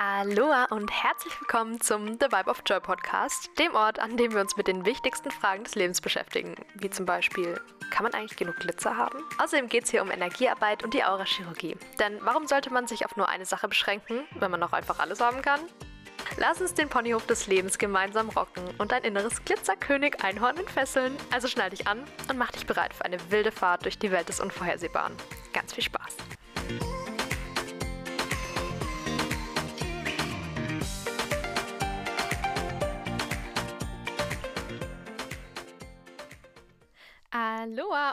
Aloha 0.00 0.66
und 0.66 0.92
herzlich 0.92 1.40
willkommen 1.40 1.80
zum 1.80 2.20
The 2.20 2.26
Vibe 2.26 2.48
of 2.48 2.62
Joy 2.64 2.78
Podcast, 2.78 3.50
dem 3.58 3.74
Ort, 3.74 3.98
an 3.98 4.16
dem 4.16 4.32
wir 4.32 4.40
uns 4.40 4.56
mit 4.56 4.68
den 4.68 4.86
wichtigsten 4.86 5.32
Fragen 5.32 5.64
des 5.64 5.74
Lebens 5.74 6.00
beschäftigen, 6.00 6.54
wie 6.74 6.88
zum 6.88 7.04
Beispiel, 7.04 7.60
kann 7.90 8.04
man 8.04 8.14
eigentlich 8.14 8.38
genug 8.38 8.54
Glitzer 8.60 8.96
haben? 8.96 9.18
Außerdem 9.38 9.68
geht 9.68 9.86
es 9.86 9.90
hier 9.90 10.02
um 10.02 10.12
Energiearbeit 10.12 10.84
und 10.84 10.94
die 10.94 11.02
Aura-Chirurgie. 11.02 11.76
Denn 11.98 12.16
warum 12.20 12.46
sollte 12.46 12.72
man 12.72 12.86
sich 12.86 13.06
auf 13.06 13.16
nur 13.16 13.28
eine 13.28 13.44
Sache 13.44 13.66
beschränken, 13.66 14.20
wenn 14.38 14.52
man 14.52 14.62
auch 14.62 14.72
einfach 14.72 15.00
alles 15.00 15.20
haben 15.20 15.42
kann? 15.42 15.62
Lass 16.36 16.60
uns 16.60 16.74
den 16.74 16.88
Ponyhof 16.88 17.26
des 17.26 17.48
Lebens 17.48 17.76
gemeinsam 17.76 18.28
rocken 18.28 18.62
und 18.78 18.92
dein 18.92 19.02
inneres 19.02 19.44
Glitzerkönig 19.44 20.22
Einhorn 20.22 20.58
entfesseln. 20.58 21.16
Also 21.32 21.48
schnall 21.48 21.70
dich 21.70 21.88
an 21.88 22.04
und 22.28 22.38
mach 22.38 22.52
dich 22.52 22.66
bereit 22.66 22.94
für 22.94 23.04
eine 23.04 23.18
wilde 23.32 23.50
Fahrt 23.50 23.84
durch 23.84 23.98
die 23.98 24.12
Welt 24.12 24.28
des 24.28 24.38
Unvorhersehbaren. 24.38 25.14
Ganz 25.52 25.74
viel 25.74 25.82
Spaß! 25.82 26.27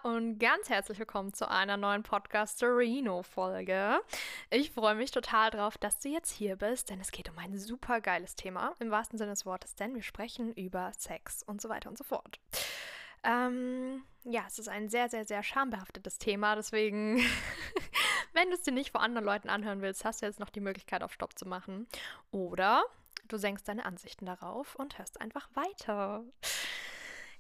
Und 0.04 0.40
ganz 0.40 0.70
herzlich 0.70 1.00
willkommen 1.00 1.34
zu 1.34 1.50
einer 1.50 1.78
neuen 1.78 2.04
Podcasterino-Folge. 2.04 4.02
Ich 4.50 4.72
freue 4.72 4.96
mich 4.96 5.12
total 5.12 5.52
drauf, 5.52 5.78
dass 5.78 6.00
du 6.00 6.10
jetzt 6.10 6.32
hier 6.32 6.56
bist, 6.58 6.90
denn 6.90 7.00
es 7.00 7.12
geht 7.12 7.30
um 7.30 7.38
ein 7.38 7.58
super 7.58 8.02
geiles 8.02 8.36
Thema, 8.36 8.74
im 8.80 8.92
wahrsten 8.92 9.18
Sinne 9.18 9.32
des 9.32 9.46
Wortes, 9.46 9.76
denn 9.76 9.96
wir 9.96 10.02
sprechen 10.02 10.54
über 10.54 10.92
Sex 10.98 11.44
und 11.44 11.62
so 11.62 11.70
weiter 11.70 11.90
und 11.90 11.98
so 11.98 12.04
fort. 12.04 12.40
Ähm, 13.24 14.04
ja, 14.24 14.44
es 14.48 14.60
ist 14.60 14.70
ein 14.70 14.90
sehr, 14.90 15.08
sehr, 15.08 15.26
sehr 15.26 15.44
schambehaftetes 15.44 16.18
Thema, 16.18 16.56
deswegen, 16.56 17.18
wenn 18.34 18.50
du 18.50 18.56
es 18.56 18.64
dir 18.64 18.74
nicht 18.74 18.92
vor 18.92 19.02
anderen 19.02 19.26
Leuten 19.26 19.50
anhören 19.50 19.82
willst, 19.82 20.04
hast 20.04 20.22
du 20.22 20.26
jetzt 20.26 20.40
noch 20.40 20.50
die 20.50 20.62
Möglichkeit, 20.62 21.04
auf 21.04 21.14
Stopp 21.14 21.38
zu 21.38 21.48
machen. 21.48 21.88
Oder 22.32 22.84
du 23.28 23.38
senkst 23.38 23.68
deine 23.68 23.86
Ansichten 23.86 24.26
darauf 24.26 24.76
und 24.76 24.98
hörst 24.98 25.22
einfach 25.22 25.48
weiter. 25.54 26.24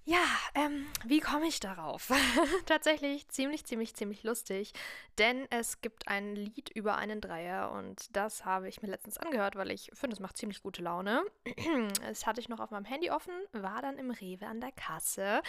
Ja, 0.08 0.24
ähm, 0.54 0.86
wie 1.04 1.20
komme 1.20 1.48
ich 1.48 1.60
darauf? 1.60 2.12
Tatsächlich 2.68 3.28
ziemlich, 3.30 3.66
ziemlich, 3.66 3.96
ziemlich 3.96 4.22
lustig, 4.22 4.72
denn 5.18 5.48
es 5.50 5.82
gibt 5.82 6.08
ein 6.08 6.36
Lied 6.36 6.70
über 6.70 6.96
einen 6.98 7.22
Dreier 7.22 7.72
und 7.72 8.16
das 8.16 8.46
habe 8.46 8.70
ich 8.70 8.84
mir 8.84 8.90
letztens 8.90 9.18
angehört, 9.18 9.56
weil 9.56 9.72
ich 9.72 9.90
finde, 9.96 10.14
es 10.14 10.20
macht 10.20 10.38
ziemlich 10.38 10.62
gute 10.62 10.84
Laune. 10.84 11.24
Es 12.08 12.28
hatte 12.28 12.40
ich 12.40 12.50
noch 12.50 12.60
auf 12.60 12.70
meinem 12.70 12.86
Handy 12.86 13.10
offen, 13.10 13.34
war 13.52 13.82
dann 13.82 13.98
im 13.98 14.12
Rewe 14.12 14.46
an 14.46 14.62
der 14.62 14.72
Kasse 14.72 15.42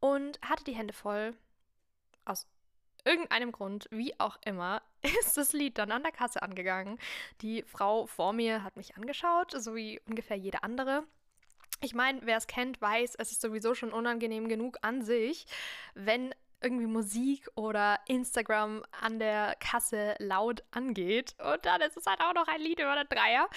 und 0.00 0.40
hatte 0.42 0.64
die 0.64 0.74
Hände 0.74 0.92
voll. 0.92 1.36
Aus 2.24 2.48
irgendeinem 3.04 3.52
Grund, 3.52 3.86
wie 3.92 4.18
auch 4.18 4.38
immer, 4.44 4.82
ist 5.20 5.36
das 5.36 5.52
Lied 5.52 5.78
dann 5.78 5.92
an 5.92 6.02
der 6.02 6.10
Kasse 6.12 6.42
angegangen. 6.42 6.98
Die 7.42 7.62
Frau 7.62 8.06
vor 8.06 8.32
mir 8.32 8.64
hat 8.64 8.76
mich 8.76 8.96
angeschaut, 8.96 9.52
so 9.56 9.76
wie 9.76 10.00
ungefähr 10.08 10.36
jede 10.36 10.64
andere. 10.64 11.04
Ich 11.80 11.94
meine, 11.94 12.20
wer 12.24 12.36
es 12.36 12.46
kennt, 12.46 12.80
weiß, 12.80 13.14
es 13.16 13.32
ist 13.32 13.40
sowieso 13.40 13.74
schon 13.74 13.92
unangenehm 13.92 14.48
genug 14.48 14.78
an 14.82 15.02
sich, 15.02 15.46
wenn 15.94 16.34
irgendwie 16.60 16.86
Musik 16.86 17.48
oder 17.54 17.98
Instagram 18.06 18.82
an 19.00 19.18
der 19.18 19.56
Kasse 19.60 20.14
laut 20.18 20.62
angeht. 20.72 21.34
Und 21.42 21.64
dann 21.64 21.80
ist 21.80 21.96
es 21.96 22.06
halt 22.06 22.20
auch 22.20 22.34
noch 22.34 22.48
ein 22.48 22.60
Lied 22.60 22.80
über 22.80 22.94
den 22.94 23.08
Dreier. 23.08 23.48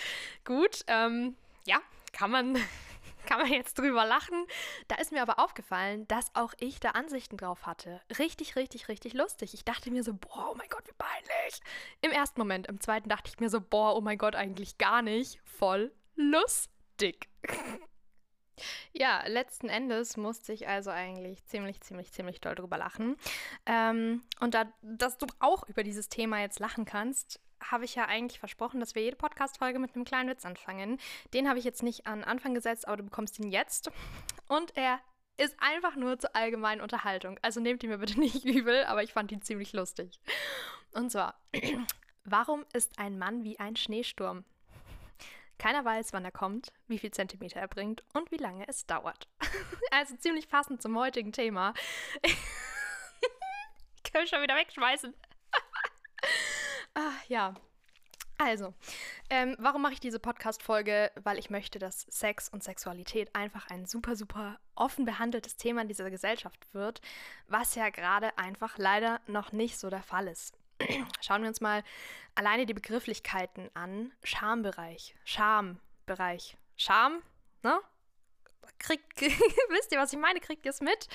Gut, 0.45 0.83
ähm, 0.87 1.35
ja, 1.65 1.81
kann 2.13 2.31
man, 2.31 2.53
kann 3.25 3.39
man 3.39 3.51
jetzt 3.51 3.77
drüber 3.77 4.05
lachen. 4.05 4.45
Da 4.87 4.95
ist 4.95 5.11
mir 5.11 5.21
aber 5.21 5.39
aufgefallen, 5.39 6.07
dass 6.07 6.33
auch 6.33 6.53
ich 6.59 6.79
da 6.79 6.91
Ansichten 6.91 7.35
drauf 7.35 7.65
hatte. 7.65 7.99
Richtig, 8.19 8.55
richtig, 8.55 8.87
richtig 8.87 9.13
lustig. 9.13 9.53
Ich 9.53 9.65
dachte 9.65 9.91
mir 9.91 10.03
so, 10.03 10.13
boah, 10.13 10.51
oh 10.51 10.55
mein 10.55 10.69
Gott, 10.69 10.87
wie 10.87 10.93
peinlich. 10.97 11.59
Im 12.01 12.11
ersten 12.11 12.39
Moment, 12.39 12.67
im 12.67 12.79
zweiten 12.79 13.09
dachte 13.09 13.29
ich 13.33 13.39
mir 13.41 13.49
so, 13.49 13.59
boah, 13.59 13.95
oh 13.97 14.01
mein 14.01 14.17
Gott, 14.17 14.35
eigentlich 14.35 14.77
gar 14.77 15.01
nicht. 15.01 15.41
Voll 15.43 15.91
lustig. 16.15 17.27
Ja, 18.91 19.23
letzten 19.27 19.69
Endes 19.69 20.17
musste 20.17 20.53
ich 20.53 20.67
also 20.67 20.91
eigentlich 20.91 21.43
ziemlich, 21.45 21.81
ziemlich, 21.81 22.11
ziemlich 22.11 22.41
doll 22.41 22.55
drüber 22.55 22.77
lachen. 22.77 23.15
Ähm, 23.65 24.21
und 24.39 24.53
da, 24.53 24.71
dass 24.81 25.17
du 25.17 25.25
auch 25.39 25.67
über 25.67 25.83
dieses 25.83 26.09
Thema 26.09 26.41
jetzt 26.41 26.59
lachen 26.59 26.85
kannst, 26.85 27.39
habe 27.71 27.85
ich 27.85 27.95
ja 27.95 28.05
eigentlich 28.05 28.39
versprochen, 28.39 28.79
dass 28.79 28.95
wir 28.95 29.03
jede 29.03 29.15
Podcast-Folge 29.15 29.79
mit 29.79 29.95
einem 29.95 30.05
kleinen 30.05 30.29
Witz 30.29 30.45
anfangen. 30.45 30.99
Den 31.33 31.47
habe 31.47 31.59
ich 31.59 31.65
jetzt 31.65 31.83
nicht 31.83 32.07
an 32.07 32.23
Anfang 32.23 32.53
gesetzt, 32.53 32.87
aber 32.87 32.97
du 32.97 33.03
bekommst 33.03 33.39
ihn 33.39 33.49
jetzt. 33.49 33.89
Und 34.47 34.75
er 34.75 34.99
ist 35.37 35.55
einfach 35.59 35.95
nur 35.95 36.19
zur 36.19 36.35
allgemeinen 36.35 36.81
Unterhaltung. 36.81 37.39
Also 37.41 37.59
nehmt 37.59 37.83
ihn 37.83 37.89
mir 37.89 37.97
bitte 37.97 38.19
nicht 38.19 38.45
übel, 38.45 38.83
aber 38.85 39.03
ich 39.03 39.13
fand 39.13 39.31
ihn 39.31 39.41
ziemlich 39.41 39.73
lustig. 39.73 40.19
Und 40.91 41.11
zwar, 41.11 41.39
warum 42.23 42.65
ist 42.73 42.99
ein 42.99 43.17
Mann 43.17 43.43
wie 43.43 43.59
ein 43.59 43.75
Schneesturm? 43.75 44.45
Keiner 45.63 45.85
weiß, 45.85 46.11
wann 46.11 46.25
er 46.25 46.31
kommt, 46.33 46.73
wie 46.89 46.99
viel 46.99 47.11
Zentimeter 47.11 47.61
er 47.61 47.69
bringt 47.69 48.03
und 48.13 48.31
wie 48.31 48.37
lange 48.37 48.67
es 48.67 48.85
dauert. 48.85 49.29
also 49.91 50.13
ziemlich 50.17 50.49
passend 50.49 50.81
zum 50.81 50.97
heutigen 50.97 51.31
Thema. 51.31 51.73
ich 52.21 54.11
kann 54.11 54.23
mich 54.23 54.29
schon 54.29 54.41
wieder 54.41 54.57
wegschmeißen. 54.57 55.13
ah, 56.95 57.13
ja. 57.29 57.53
Also, 58.37 58.73
ähm, 59.29 59.55
warum 59.57 59.83
mache 59.83 59.93
ich 59.93 60.01
diese 60.01 60.19
Podcast-Folge? 60.19 61.13
Weil 61.23 61.39
ich 61.39 61.49
möchte, 61.49 61.79
dass 61.79 62.01
Sex 62.09 62.49
und 62.49 62.61
Sexualität 62.61 63.33
einfach 63.33 63.69
ein 63.69 63.85
super, 63.85 64.17
super 64.17 64.59
offen 64.75 65.05
behandeltes 65.05 65.55
Thema 65.55 65.83
in 65.83 65.87
dieser 65.87 66.11
Gesellschaft 66.11 66.73
wird, 66.73 66.99
was 67.47 67.75
ja 67.75 67.89
gerade 67.89 68.37
einfach 68.37 68.77
leider 68.77 69.21
noch 69.27 69.53
nicht 69.53 69.79
so 69.79 69.89
der 69.89 70.03
Fall 70.03 70.27
ist. 70.27 70.57
Schauen 71.21 71.41
wir 71.41 71.49
uns 71.49 71.61
mal 71.61 71.83
alleine 72.35 72.65
die 72.65 72.73
Begrifflichkeiten 72.73 73.69
an. 73.73 74.11
Schambereich, 74.23 75.15
Schambereich, 75.25 76.57
Scham, 76.77 77.21
ne? 77.63 77.79
Kriegt, 78.79 79.21
wisst 79.21 79.91
ihr, 79.91 79.99
was 79.99 80.13
ich 80.13 80.19
meine? 80.19 80.39
Kriegt 80.39 80.65
ihr 80.65 80.71
es 80.71 80.81
mit? 80.81 81.07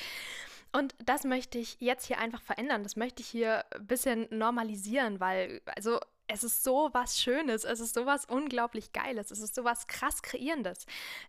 Und 0.72 0.94
das 1.02 1.24
möchte 1.24 1.58
ich 1.58 1.76
jetzt 1.80 2.06
hier 2.06 2.18
einfach 2.18 2.42
verändern. 2.42 2.82
Das 2.82 2.96
möchte 2.96 3.22
ich 3.22 3.28
hier 3.28 3.64
ein 3.74 3.86
bisschen 3.86 4.26
normalisieren, 4.30 5.18
weil, 5.18 5.62
also, 5.74 5.98
es 6.28 6.44
ist 6.44 6.62
so 6.62 6.90
was 6.92 7.18
Schönes, 7.18 7.64
es 7.64 7.80
ist 7.80 7.94
so 7.94 8.04
was 8.04 8.26
unglaublich 8.26 8.92
Geiles, 8.92 9.30
es 9.30 9.40
ist 9.40 9.54
so 9.54 9.64
was 9.64 9.86
krass 9.86 10.22
Kreierendes. 10.22 10.84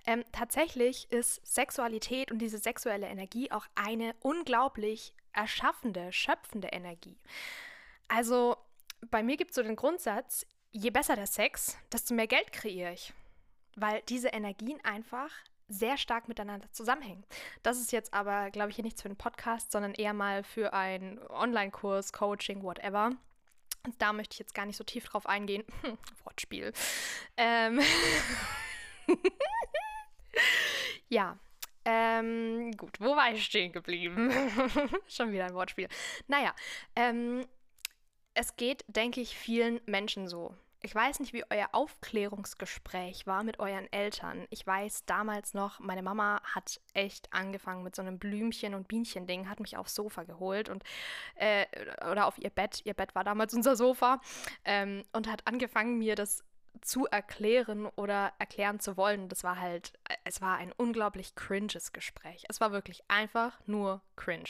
Ähm, 0.06 0.26
tatsächlich 0.34 1.10
ist 1.10 1.40
Sexualität 1.48 2.32
und 2.32 2.40
diese 2.40 2.58
sexuelle 2.58 3.08
Energie 3.08 3.50
auch 3.50 3.66
eine 3.76 4.14
unglaublich 4.22 5.14
erschaffende, 5.32 6.12
schöpfende 6.12 6.68
Energie. 6.70 7.18
Also 8.10 8.58
bei 9.10 9.24
mir 9.24 9.38
gibt 9.38 9.52
es 9.52 9.56
so 9.56 9.64
den 9.64 9.76
Grundsatz, 9.76 10.46
je 10.72 10.90
besser 10.90 11.16
der 11.16 11.28
Sex, 11.28 11.78
desto 11.92 12.14
mehr 12.14 12.28
Geld 12.28 12.52
kreiere 12.52 12.94
ich. 12.94 13.14
Weil 13.76 14.02
diese 14.10 14.30
Energien 14.30 14.84
einfach 14.84 15.32
sehr 15.68 15.98
stark 15.98 16.28
miteinander 16.28 16.72
zusammenhängen. 16.72 17.24
Das 17.64 17.80
ist 17.80 17.92
jetzt 17.92 18.14
aber, 18.14 18.50
glaube 18.50 18.70
ich, 18.72 18.76
hier 18.76 18.84
nichts 18.84 19.02
für 19.02 19.08
einen 19.08 19.18
Podcast, 19.18 19.72
sondern 19.72 19.94
eher 19.94 20.14
mal 20.14 20.44
für 20.44 20.74
einen 20.74 21.20
Online-Kurs, 21.30 22.12
Coaching, 22.12 22.64
whatever. 22.64 23.12
Und 23.86 24.02
da 24.02 24.12
möchte 24.12 24.34
ich 24.34 24.40
jetzt 24.40 24.56
gar 24.56 24.66
nicht 24.66 24.78
so 24.78 24.84
tief 24.84 25.06
drauf 25.06 25.28
eingehen. 25.28 25.64
Wortspiel. 26.24 26.74
Ähm 27.38 27.80
ja. 31.10 31.38
Ähm, 31.86 32.72
gut, 32.76 33.00
wo 33.00 33.16
war 33.16 33.32
ich 33.32 33.46
stehen 33.46 33.72
geblieben? 33.72 34.32
Schon 35.08 35.32
wieder 35.32 35.46
ein 35.46 35.54
Wortspiel. 35.54 35.88
Naja, 36.28 36.54
ähm, 36.96 37.46
es 38.34 38.56
geht, 38.56 38.86
denke 38.88 39.22
ich, 39.22 39.38
vielen 39.38 39.82
Menschen 39.86 40.28
so. 40.28 40.54
Ich 40.82 40.96
weiß 40.96 41.20
nicht, 41.20 41.34
wie 41.34 41.44
euer 41.50 41.68
Aufklärungsgespräch 41.74 43.28
war 43.28 43.44
mit 43.44 43.60
euren 43.60 43.92
Eltern. 43.92 44.46
Ich 44.50 44.66
weiß 44.66 45.04
damals 45.06 45.54
noch, 45.54 45.80
meine 45.80 46.02
Mama 46.02 46.42
hat 46.44 46.80
echt 46.94 47.34
angefangen 47.34 47.84
mit 47.84 47.96
so 47.96 48.02
einem 48.02 48.18
Blümchen- 48.18 48.74
und 48.74 48.88
Bienchen-Ding, 48.88 49.50
hat 49.50 49.60
mich 49.60 49.76
aufs 49.76 49.94
Sofa 49.94 50.24
geholt 50.24 50.70
und 50.70 50.84
äh, 51.36 51.66
oder 52.10 52.28
auf 52.28 52.38
ihr 52.38 52.50
Bett. 52.50 52.80
Ihr 52.86 52.94
Bett 52.94 53.14
war 53.14 53.26
damals 53.26 53.54
unser 53.54 53.76
Sofa 53.76 54.22
ähm, 54.64 55.04
und 55.12 55.30
hat 55.30 55.46
angefangen, 55.48 55.98
mir 55.98 56.16
das 56.16 56.46
zu 56.82 57.06
erklären 57.06 57.88
oder 57.96 58.34
erklären 58.40 58.80
zu 58.80 58.98
wollen. 58.98 59.30
Das 59.30 59.44
war 59.44 59.60
halt, 59.60 59.94
es 60.24 60.42
war 60.42 60.58
ein 60.58 60.72
unglaublich 60.78 61.36
cringes 61.36 61.94
Gespräch. 61.94 62.46
Es 62.48 62.62
war 62.62 62.72
wirklich 62.72 63.04
einfach 63.08 63.60
nur 63.66 64.02
cringe. 64.16 64.50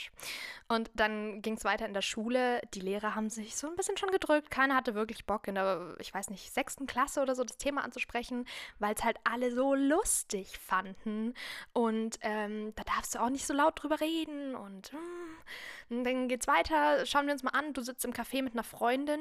Und 0.68 0.90
dann 0.94 1.42
ging 1.42 1.54
es 1.54 1.64
weiter 1.64 1.86
in 1.86 1.94
der 1.94 2.02
Schule. 2.02 2.60
Die 2.74 2.80
Lehrer 2.80 3.14
haben 3.14 3.30
sich 3.30 3.56
so 3.56 3.68
ein 3.68 3.76
bisschen 3.76 3.96
schon 3.96 4.10
gedrückt. 4.10 4.50
Keiner 4.50 4.76
hatte 4.76 4.94
wirklich 4.94 5.26
Bock 5.26 5.48
in 5.48 5.54
der, 5.54 5.96
ich 5.98 6.12
weiß 6.12 6.30
nicht, 6.30 6.52
sechsten 6.52 6.86
Klasse 6.86 7.20
oder 7.20 7.34
so 7.34 7.44
das 7.44 7.58
Thema 7.58 7.82
anzusprechen, 7.82 8.46
weil 8.78 8.94
es 8.94 9.04
halt 9.04 9.18
alle 9.24 9.52
so 9.52 9.74
lustig 9.74 10.58
fanden. 10.58 11.34
Und 11.72 12.18
ähm, 12.22 12.72
da 12.76 12.84
darfst 12.84 13.14
du 13.14 13.20
auch 13.20 13.30
nicht 13.30 13.46
so 13.46 13.54
laut 13.54 13.82
drüber 13.82 14.00
reden. 14.00 14.54
Und, 14.54 14.92
mm, 14.92 15.94
und 15.94 16.04
dann 16.04 16.28
geht's 16.28 16.46
weiter. 16.46 17.04
Schauen 17.06 17.26
wir 17.26 17.32
uns 17.32 17.42
mal 17.42 17.50
an. 17.50 17.72
Du 17.72 17.82
sitzt 17.82 18.04
im 18.04 18.12
Café 18.12 18.42
mit 18.42 18.52
einer 18.52 18.64
Freundin. 18.64 19.20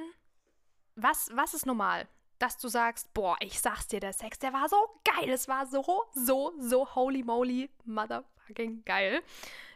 Was, 0.95 1.29
was 1.33 1.53
ist 1.53 1.65
normal? 1.65 2.07
Dass 2.39 2.57
du 2.57 2.67
sagst, 2.69 3.13
boah, 3.13 3.35
ich 3.41 3.59
sag's 3.59 3.87
dir, 3.87 3.99
der 3.99 4.13
Sex, 4.13 4.39
der 4.39 4.53
war 4.53 4.67
so 4.69 4.77
geil, 5.03 5.29
es 5.29 5.47
war 5.47 5.67
so, 5.67 6.05
so, 6.13 6.53
so 6.57 6.95
holy 6.95 7.23
moly, 7.23 7.69
motherfucking 7.85 8.83
geil. 8.85 9.21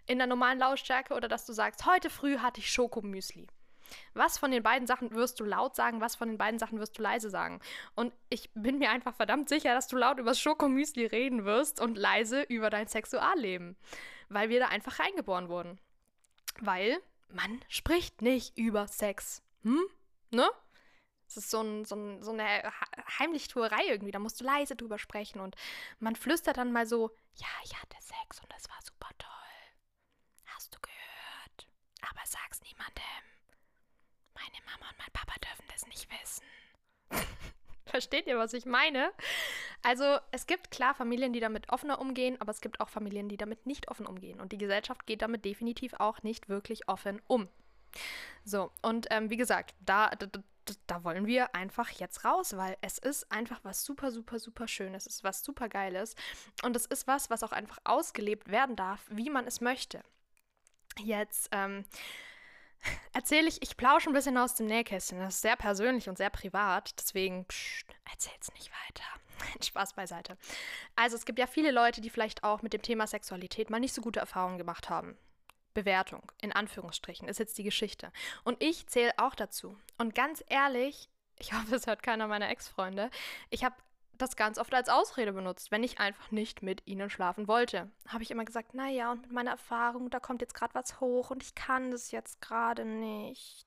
In 0.08 0.18
der 0.18 0.28
normalen 0.28 0.60
Lautstärke 0.60 1.14
oder 1.14 1.28
dass 1.28 1.46
du 1.46 1.54
sagst, 1.54 1.86
heute 1.86 2.10
früh 2.10 2.40
hatte 2.40 2.60
ich 2.60 2.72
Schokomüsli. 2.72 3.48
Was 4.14 4.38
von 4.38 4.52
den 4.52 4.64
beiden 4.64 4.88
Sachen 4.88 5.12
wirst 5.12 5.40
du 5.40 5.44
laut 5.44 5.76
sagen, 5.76 6.02
was 6.02 6.16
von 6.16 6.28
den 6.28 6.38
beiden 6.38 6.60
Sachen 6.60 6.80
wirst 6.80 6.98
du 6.98 7.02
leise 7.02 7.30
sagen? 7.30 7.60
Und 7.96 8.14
ich 8.30 8.50
bin 8.54 8.80
mir 8.80 8.90
einfach 8.90 9.14
verdammt 9.14 9.50
sicher, 9.50 9.74
dass 9.74 9.88
du 9.88 9.98
laut 9.98 10.20
über 10.20 10.34
Schokomüsli 10.34 11.06
reden 11.06 11.46
wirst 11.46 11.80
und 11.82 11.98
leise 11.98 12.42
über 12.44 12.70
dein 12.70 12.88
Sexualleben, 12.88 13.78
weil 14.30 14.50
wir 14.50 14.60
da 14.60 14.68
einfach 14.68 15.00
reingeboren 15.00 15.50
wurden. 15.50 15.80
Weil 16.60 17.00
man 17.30 17.62
spricht 17.68 18.22
nicht 18.22 18.58
über 18.58 18.88
Sex. 18.88 19.42
Hm? 19.64 19.84
Ne? 20.32 20.50
Es 21.34 21.46
ist 21.46 21.50
so, 21.50 21.62
ein, 21.62 21.84
so, 21.84 21.96
ein, 21.96 22.22
so 22.22 22.32
eine 22.32 22.72
Heimlichtuerei 23.18 23.88
irgendwie. 23.88 24.12
Da 24.12 24.20
musst 24.20 24.40
du 24.40 24.46
leise 24.46 24.76
drüber 24.76 25.00
sprechen 25.00 25.40
und 25.40 25.56
man 26.00 26.16
flüstert 26.16 26.58
dann 26.58 26.72
mal 26.72 26.86
so: 26.86 27.10
Ja, 27.38 27.48
ich 27.64 27.74
hatte 27.82 27.98
Sex 28.00 28.40
und 28.40 28.54
es 28.56 28.70
war 28.70 28.78
super 28.84 29.10
toll. 29.18 29.30
Hast 30.46 30.76
du 30.76 30.80
gehört? 30.80 31.68
Aber 32.02 32.22
sag's 32.26 32.62
niemandem. 32.62 33.04
Meine 34.36 34.64
Mama 34.66 34.90
und 34.92 35.00
mein 35.00 35.12
Papa 35.12 35.34
dürfen 35.40 35.66
das 35.72 35.88
nicht 35.88 36.08
wissen. 36.12 36.46
Versteht 37.86 38.28
ihr, 38.28 38.38
was 38.38 38.54
ich 38.54 38.66
meine? 38.66 39.12
Also 39.82 40.20
es 40.32 40.46
gibt 40.46 40.70
klar 40.70 40.94
Familien, 40.94 41.34
die 41.34 41.40
damit 41.40 41.70
offener 41.70 42.00
umgehen, 42.00 42.40
aber 42.40 42.52
es 42.52 42.62
gibt 42.62 42.80
auch 42.80 42.90
Familien, 42.90 43.28
die 43.28 43.38
damit 43.38 43.66
nicht 43.66 43.90
offen 43.90 44.06
umgehen. 44.06 44.40
Und 44.40 44.52
die 44.52 44.58
Gesellschaft 44.58 45.08
geht 45.08 45.24
damit 45.24 45.46
definitiv 45.46 45.94
auch 45.96 46.22
nicht 46.22 46.48
wirklich 46.48 46.88
offen 46.88 47.22
um. 47.28 47.50
So, 48.44 48.72
und 48.82 49.08
ähm, 49.12 49.30
wie 49.30 49.38
gesagt, 49.38 49.76
da, 49.82 50.12
da, 50.74 50.96
da 50.96 51.04
wollen 51.04 51.26
wir 51.26 51.56
einfach 51.56 51.90
jetzt 51.90 52.26
raus, 52.26 52.56
weil 52.56 52.78
es 52.82 52.98
ist 52.98 53.32
einfach 53.32 53.60
was 53.64 53.84
super, 53.84 54.12
super, 54.12 54.40
super 54.40 54.68
Schönes. 54.68 55.06
Es 55.06 55.16
ist 55.16 55.24
was 55.24 55.44
super 55.44 55.70
Geiles. 55.70 56.16
Und 56.64 56.76
es 56.76 56.86
ist 56.86 57.08
was, 57.08 57.30
was 57.30 57.44
auch 57.44 57.52
einfach 57.52 57.78
ausgelebt 57.84 58.50
werden 58.50 58.76
darf, 58.76 59.06
wie 59.10 59.30
man 59.30 59.48
es 59.48 59.62
möchte. 59.62 60.04
Jetzt 61.00 61.50
ähm, 61.52 61.86
erzähle 63.14 63.48
ich, 63.48 63.62
ich 63.62 63.78
plausche 63.78 64.10
ein 64.10 64.14
bisschen 64.14 64.38
aus 64.38 64.56
dem 64.56 64.68
Nähkästchen. 64.68 65.20
Das 65.20 65.36
ist 65.36 65.42
sehr 65.42 65.56
persönlich 65.56 66.10
und 66.10 66.18
sehr 66.18 66.30
privat. 66.30 66.94
Deswegen 67.00 67.46
erzähl 68.12 68.34
es 68.40 68.54
nicht 68.54 68.72
weiter. 68.88 69.06
Spaß 69.64 69.94
beiseite. 69.94 70.38
Also 70.96 71.16
es 71.16 71.26
gibt 71.26 71.40
ja 71.40 71.48
viele 71.48 71.72
Leute, 71.72 72.02
die 72.02 72.10
vielleicht 72.10 72.44
auch 72.44 72.62
mit 72.62 72.74
dem 72.74 72.82
Thema 72.82 73.08
Sexualität 73.08 73.70
mal 73.70 73.80
nicht 73.80 73.94
so 73.94 74.02
gute 74.02 74.20
Erfahrungen 74.20 74.58
gemacht 74.58 74.90
haben. 74.90 75.18
Bewertung, 75.74 76.32
in 76.42 76.52
Anführungsstrichen, 76.52 77.28
ist 77.28 77.40
jetzt 77.40 77.58
die 77.58 77.64
Geschichte. 77.64 78.12
Und 78.44 78.62
ich 78.62 78.88
zähle 78.88 79.14
auch 79.18 79.36
dazu. 79.36 79.78
Und 79.98 80.16
ganz 80.16 80.44
ehrlich, 80.48 81.10
ich 81.38 81.54
hoffe, 81.54 81.76
es 81.76 81.88
hört 81.88 82.04
keiner 82.04 82.28
meiner 82.28 82.50
Ex-Freunde, 82.50 83.10
ich 83.50 83.64
habe 83.64 83.76
das 84.18 84.36
ganz 84.36 84.60
oft 84.60 84.74
als 84.74 84.90
Ausrede 84.90 85.34
benutzt, 85.34 85.72
wenn 85.72 85.84
ich 85.84 86.00
einfach 86.00 86.30
nicht 86.30 86.62
mit 86.62 86.86
ihnen 86.86 87.10
schlafen 87.10 87.48
wollte. 87.48 87.90
Habe 88.08 88.22
ich 88.22 88.30
immer 88.30 88.46
gesagt, 88.46 88.76
naja, 88.76 89.12
und 89.12 89.24
mit 89.24 89.32
meiner 89.32 89.52
Erfahrung, 89.52 90.12
da 90.12 90.20
kommt 90.20 90.42
jetzt 90.42 90.54
gerade 90.54 90.76
was 90.76 91.00
hoch 91.00 91.32
und 91.32 91.42
ich 91.42 91.56
kann 91.56 91.90
das 91.92 92.12
jetzt 92.12 92.40
gerade 92.40 92.86
nicht. 92.86 93.66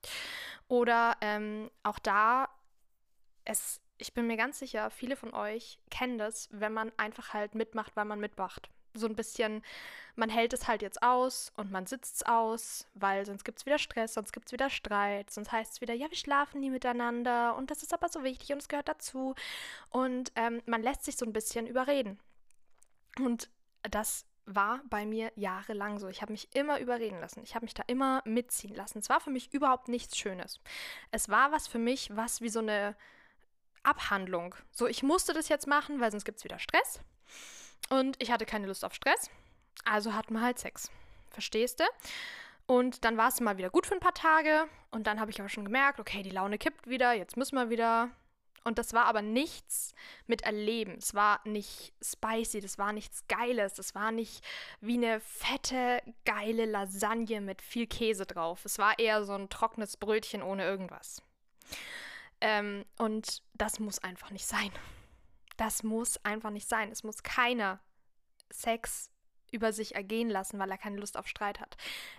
Oder 0.68 1.16
ähm, 1.20 1.68
auch 1.82 1.98
da, 1.98 2.48
es 3.44 3.80
ich 3.98 4.14
bin 4.14 4.26
mir 4.26 4.36
ganz 4.36 4.58
sicher, 4.58 4.90
viele 4.90 5.16
von 5.16 5.32
euch 5.32 5.78
kennen 5.90 6.18
das, 6.18 6.48
wenn 6.52 6.72
man 6.72 6.92
einfach 6.96 7.32
halt 7.32 7.54
mitmacht, 7.54 7.96
weil 7.96 8.04
man 8.04 8.20
mitmacht. 8.20 8.68
So 8.96 9.06
ein 9.06 9.16
bisschen, 9.16 9.62
man 10.14 10.30
hält 10.30 10.52
es 10.52 10.66
halt 10.66 10.82
jetzt 10.82 11.02
aus 11.02 11.52
und 11.56 11.70
man 11.70 11.86
sitzt 11.86 12.16
es 12.16 12.22
aus, 12.24 12.86
weil 12.94 13.26
sonst 13.26 13.44
gibt 13.44 13.58
es 13.58 13.66
wieder 13.66 13.78
Stress, 13.78 14.14
sonst 14.14 14.32
gibt 14.32 14.46
es 14.46 14.52
wieder 14.52 14.70
Streit, 14.70 15.30
sonst 15.30 15.52
heißt 15.52 15.74
es 15.74 15.80
wieder, 15.80 15.94
ja, 15.94 16.10
wir 16.10 16.16
schlafen 16.16 16.60
nie 16.60 16.70
miteinander 16.70 17.54
und 17.56 17.70
das 17.70 17.82
ist 17.82 17.92
aber 17.92 18.08
so 18.08 18.24
wichtig 18.24 18.52
und 18.52 18.58
es 18.58 18.68
gehört 18.68 18.88
dazu. 18.88 19.34
Und 19.90 20.32
ähm, 20.36 20.62
man 20.66 20.82
lässt 20.82 21.04
sich 21.04 21.16
so 21.16 21.26
ein 21.26 21.32
bisschen 21.32 21.66
überreden. 21.66 22.18
Und 23.18 23.50
das 23.82 24.26
war 24.46 24.80
bei 24.88 25.04
mir 25.04 25.32
jahrelang 25.34 25.98
so. 25.98 26.08
Ich 26.08 26.22
habe 26.22 26.32
mich 26.32 26.48
immer 26.54 26.78
überreden 26.78 27.20
lassen. 27.20 27.42
Ich 27.42 27.54
habe 27.54 27.64
mich 27.64 27.74
da 27.74 27.82
immer 27.86 28.22
mitziehen 28.24 28.74
lassen. 28.74 28.98
Es 28.98 29.08
war 29.08 29.20
für 29.20 29.30
mich 29.30 29.52
überhaupt 29.52 29.88
nichts 29.88 30.16
Schönes. 30.16 30.60
Es 31.10 31.28
war 31.28 31.52
was 31.52 31.66
für 31.66 31.78
mich, 31.78 32.14
was 32.14 32.40
wie 32.40 32.48
so 32.48 32.60
eine 32.60 32.96
Abhandlung. 33.82 34.54
So, 34.70 34.86
ich 34.86 35.02
musste 35.02 35.32
das 35.32 35.48
jetzt 35.48 35.66
machen, 35.66 36.00
weil 36.00 36.10
sonst 36.10 36.24
gibt 36.24 36.38
es 36.38 36.44
wieder 36.44 36.58
Stress. 36.58 37.00
Und 37.88 38.16
ich 38.20 38.30
hatte 38.30 38.46
keine 38.46 38.66
Lust 38.66 38.84
auf 38.84 38.94
Stress. 38.94 39.30
Also 39.84 40.14
hatten 40.14 40.34
wir 40.34 40.42
halt 40.42 40.58
Sex. 40.58 40.90
Verstehst 41.30 41.80
du? 41.80 41.84
Und 42.66 43.04
dann 43.04 43.16
war 43.16 43.28
es 43.28 43.40
mal 43.40 43.58
wieder 43.58 43.70
gut 43.70 43.86
für 43.86 43.94
ein 43.94 44.00
paar 44.00 44.14
Tage. 44.14 44.68
Und 44.90 45.06
dann 45.06 45.20
habe 45.20 45.30
ich 45.30 45.40
aber 45.40 45.48
schon 45.48 45.64
gemerkt, 45.64 46.00
okay, 46.00 46.22
die 46.22 46.30
Laune 46.30 46.58
kippt 46.58 46.88
wieder, 46.88 47.12
jetzt 47.12 47.36
müssen 47.36 47.56
wir 47.56 47.70
wieder. 47.70 48.10
Und 48.64 48.78
das 48.78 48.92
war 48.94 49.04
aber 49.04 49.22
nichts 49.22 49.94
mit 50.26 50.42
Erleben. 50.42 50.96
Es 50.98 51.14
war 51.14 51.40
nicht 51.44 51.92
spicy, 52.02 52.60
das 52.60 52.78
war 52.78 52.92
nichts 52.92 53.28
Geiles. 53.28 53.74
Das 53.74 53.94
war 53.94 54.10
nicht 54.10 54.44
wie 54.80 54.94
eine 54.94 55.20
fette, 55.20 56.02
geile 56.24 56.64
Lasagne 56.64 57.40
mit 57.40 57.62
viel 57.62 57.86
Käse 57.86 58.26
drauf. 58.26 58.64
Es 58.64 58.78
war 58.78 58.98
eher 58.98 59.24
so 59.24 59.34
ein 59.34 59.48
trockenes 59.48 59.96
Brötchen 59.96 60.42
ohne 60.42 60.64
irgendwas. 60.64 61.22
Ähm, 62.40 62.84
und 62.98 63.42
das 63.54 63.78
muss 63.78 64.00
einfach 64.00 64.30
nicht 64.30 64.46
sein. 64.46 64.72
Das 65.56 65.82
muss 65.82 66.22
einfach 66.24 66.50
nicht 66.50 66.68
sein. 66.68 66.90
Es 66.90 67.04
muss 67.04 67.22
keiner 67.22 67.80
Sex 68.50 69.10
über 69.52 69.72
sich 69.72 69.94
ergehen 69.94 70.28
lassen, 70.28 70.58
weil 70.58 70.70
er 70.70 70.78
keine 70.78 70.98
Lust 70.98 71.16
auf 71.16 71.28
Streit 71.28 71.60
hat. 71.60 71.76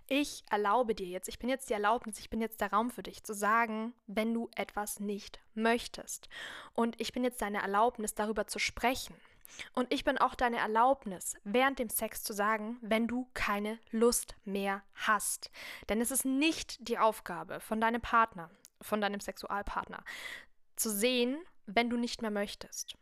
Ich 0.08 0.44
erlaube 0.50 0.96
dir 0.96 1.08
jetzt, 1.08 1.28
ich 1.28 1.40
bin 1.40 1.50
jetzt 1.50 1.70
die 1.70 1.74
Erlaubnis, 1.74 2.20
ich 2.20 2.30
bin 2.30 2.42
jetzt 2.42 2.62
der 2.62 2.72
Raum 2.72 2.90
für 2.90 3.04
dich, 3.04 3.24
zu 3.24 3.34
sagen, 3.34 3.94
wenn 4.08 4.34
du 4.34 4.50
etwas 4.56 5.00
nicht 5.00 5.40
möchtest. 5.54 6.30
Und 6.74 7.00
ich 7.00 7.12
bin 7.12 7.24
jetzt 7.24 7.42
deine 7.42 7.62
Erlaubnis, 7.62 8.16
darüber 8.16 8.48
zu 8.48 8.60
sprechen. 8.60 9.16
Und 9.74 9.94
ich 9.94 10.04
bin 10.04 10.18
auch 10.18 10.36
deine 10.36 10.58
Erlaubnis, 10.58 11.36
während 11.44 11.80
dem 11.80 11.90
Sex 11.90 12.24
zu 12.24 12.34
sagen, 12.34 12.78
wenn 12.82 13.08
du 13.08 13.30
keine 13.34 13.80
Lust 13.92 14.36
mehr 14.44 14.84
hast. 14.94 15.52
Denn 15.90 16.02
es 16.02 16.12
ist 16.12 16.26
nicht 16.26 16.88
die 16.88 16.98
Aufgabe 16.98 17.60
von 17.60 17.80
deinem 17.80 18.02
Partner, 18.02 18.50
von 18.82 19.00
deinem 19.00 19.22
Sexualpartner, 19.22 20.04
zu 20.76 20.90
sehen, 20.90 21.38
wenn 21.66 21.90
du 21.90 21.98
nicht 21.98 22.22
mehr 22.22 22.32
möchtest. 22.32 22.98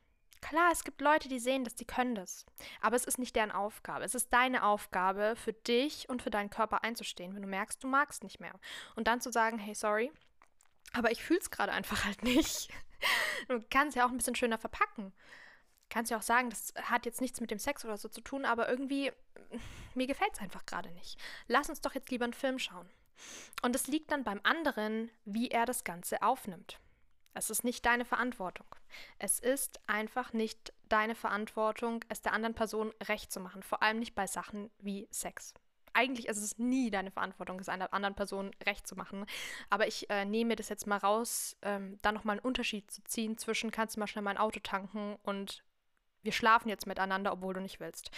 Klar, 0.48 0.72
es 0.72 0.84
gibt 0.84 1.02
Leute, 1.02 1.28
die 1.28 1.40
sehen 1.40 1.64
das, 1.64 1.74
die 1.74 1.86
können 1.86 2.14
das. 2.14 2.46
Aber 2.80 2.96
es 2.96 3.06
ist 3.06 3.18
nicht 3.18 3.36
deren 3.36 3.52
Aufgabe. 3.52 4.06
Es 4.06 4.14
ist 4.14 4.32
deine 4.32 4.64
Aufgabe, 4.64 5.36
für 5.36 5.54
dich 5.54 6.08
und 6.08 6.22
für 6.22 6.30
deinen 6.30 6.52
Körper 6.52 6.84
einzustehen, 6.84 7.34
wenn 7.34 7.42
du 7.42 7.48
merkst, 7.48 7.84
du 7.84 7.88
magst 7.88 8.22
nicht 8.22 8.40
mehr. 8.40 8.54
Und 8.96 9.08
dann 9.08 9.22
zu 9.22 9.32
sagen, 9.32 9.58
hey, 9.58 9.74
sorry, 9.74 10.12
aber 10.94 11.10
ich 11.10 11.24
fühle 11.24 11.40
es 11.40 11.50
gerade 11.50 11.72
einfach 11.72 12.06
halt 12.06 12.24
nicht. 12.24 12.70
Du 13.50 13.62
kannst 13.70 13.96
ja 13.96 14.06
auch 14.06 14.10
ein 14.10 14.18
bisschen 14.18 14.36
schöner 14.36 14.58
verpacken. 14.58 15.12
Du 15.12 15.90
kannst 15.90 16.10
ja 16.10 16.18
auch 16.18 16.24
sagen, 16.24 16.50
das 16.50 16.74
hat 16.82 17.06
jetzt 17.06 17.22
nichts 17.22 17.42
mit 17.42 17.52
dem 17.52 17.60
Sex 17.60 17.84
oder 17.84 17.98
so 17.98 18.08
zu 18.08 18.22
tun, 18.22 18.46
aber 18.46 18.70
irgendwie, 18.70 19.12
mir 19.96 20.08
gefällt 20.08 20.32
es 20.34 20.40
einfach 20.40 20.66
gerade 20.66 20.90
nicht. 20.92 21.20
Lass 21.48 21.70
uns 21.70 21.82
doch 21.82 21.94
jetzt 21.94 22.10
lieber 22.10 22.24
einen 22.24 22.34
Film 22.34 22.58
schauen. 22.58 22.90
Und 23.62 23.76
es 23.76 23.88
liegt 23.88 24.12
dann 24.12 24.24
beim 24.24 24.40
anderen, 24.44 25.12
wie 25.26 25.50
er 25.50 25.66
das 25.66 25.84
Ganze 25.84 26.24
aufnimmt. 26.24 26.80
Es 27.36 27.50
ist 27.50 27.64
nicht 27.64 27.86
deine 27.86 28.06
Verantwortung. 28.06 28.66
Es 29.20 29.40
ist 29.40 29.80
einfach 29.88 30.34
nicht 30.34 30.74
deine 30.88 31.16
Verantwortung, 31.16 32.04
es 32.10 32.22
der 32.22 32.34
anderen 32.34 32.56
Person 32.56 32.94
recht 33.04 33.32
zu 33.32 33.42
machen. 33.42 33.62
Vor 33.62 33.84
allem 33.84 34.00
nicht 34.00 34.16
bei 34.16 34.26
Sachen 34.26 34.72
wie 34.80 35.08
Sex. 35.12 35.54
Eigentlich 35.94 36.28
ist 36.28 36.42
es 36.42 36.58
nie 36.58 36.90
deine 36.90 37.12
Verantwortung, 37.12 37.60
es 37.60 37.70
einer 37.70 37.94
anderen 37.94 38.16
Person 38.16 38.52
recht 38.66 38.88
zu 38.88 38.96
machen. 38.96 39.26
Aber 39.70 39.88
ich 39.88 40.10
äh, 40.10 40.26
nehme 40.26 40.56
das 40.56 40.70
jetzt 40.70 40.88
mal 40.88 40.98
raus, 40.98 41.58
ähm, 41.62 42.00
da 42.02 42.12
nochmal 42.12 42.38
einen 42.38 42.46
Unterschied 42.46 42.90
zu 42.90 43.04
ziehen 43.04 43.38
zwischen, 43.38 43.70
kannst 43.70 43.96
du 43.96 44.00
mal 44.00 44.08
schnell 44.08 44.24
mein 44.24 44.38
Auto 44.38 44.60
tanken 44.62 45.18
und 45.24 45.64
wir 46.24 46.32
schlafen 46.32 46.70
jetzt 46.70 46.88
miteinander, 46.88 47.32
obwohl 47.32 47.54
du 47.54 47.62
nicht 47.62 47.80
willst. 47.80 48.12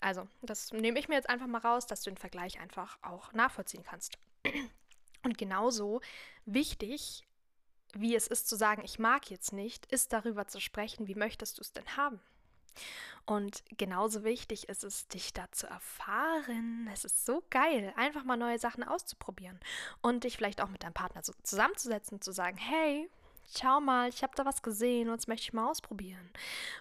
Also, 0.00 0.28
das 0.42 0.72
nehme 0.72 0.98
ich 0.98 1.08
mir 1.08 1.16
jetzt 1.16 1.28
einfach 1.28 1.46
mal 1.46 1.58
raus, 1.58 1.86
dass 1.86 2.02
du 2.02 2.10
den 2.10 2.16
Vergleich 2.16 2.60
einfach 2.60 2.98
auch 3.02 3.32
nachvollziehen 3.32 3.82
kannst. 3.82 4.18
Und 5.24 5.38
genauso 5.38 6.00
wichtig, 6.44 7.26
wie 7.92 8.14
es 8.14 8.26
ist 8.26 8.48
zu 8.48 8.56
sagen, 8.56 8.82
ich 8.84 8.98
mag 8.98 9.30
jetzt 9.30 9.52
nicht, 9.52 9.86
ist 9.86 10.12
darüber 10.12 10.46
zu 10.46 10.60
sprechen, 10.60 11.08
wie 11.08 11.14
möchtest 11.14 11.58
du 11.58 11.62
es 11.62 11.72
denn 11.72 11.96
haben? 11.96 12.20
Und 13.24 13.62
genauso 13.76 14.24
wichtig 14.24 14.68
ist 14.68 14.82
es, 14.82 15.06
dich 15.08 15.32
da 15.32 15.50
zu 15.52 15.66
erfahren. 15.66 16.88
Es 16.92 17.04
ist 17.04 17.24
so 17.24 17.42
geil, 17.50 17.92
einfach 17.96 18.24
mal 18.24 18.36
neue 18.36 18.58
Sachen 18.58 18.82
auszuprobieren 18.82 19.60
und 20.00 20.24
dich 20.24 20.36
vielleicht 20.36 20.60
auch 20.60 20.68
mit 20.68 20.82
deinem 20.82 20.94
Partner 20.94 21.22
so 21.22 21.32
zusammenzusetzen 21.42 22.16
und 22.16 22.24
zu 22.24 22.32
sagen, 22.32 22.56
hey, 22.56 23.08
schau 23.56 23.80
mal, 23.80 24.08
ich 24.08 24.22
habe 24.22 24.32
da 24.36 24.44
was 24.44 24.62
gesehen 24.62 25.08
und 25.08 25.16
das 25.16 25.28
möchte 25.28 25.44
ich 25.44 25.52
mal 25.52 25.68
ausprobieren. 25.68 26.30